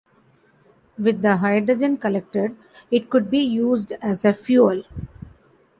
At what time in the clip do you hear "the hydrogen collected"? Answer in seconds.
1.21-2.57